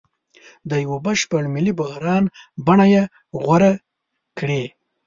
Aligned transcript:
د 0.69 0.71
یوه 0.83 0.97
بشپړ 1.05 1.43
ملي 1.55 1.73
بحران 1.79 2.23
بڼه 2.67 2.85
یې 2.93 3.03
غوره 3.41 3.71
کړې. 4.37 4.63